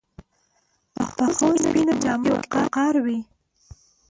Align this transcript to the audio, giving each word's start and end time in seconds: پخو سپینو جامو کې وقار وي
پخو 1.17 1.47
سپینو 1.63 1.93
جامو 2.03 2.29
کې 2.51 2.57
وقار 2.63 2.95
وي 3.05 3.19